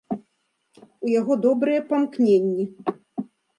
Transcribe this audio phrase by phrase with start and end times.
[1.03, 2.65] У яго добрыя памкненні.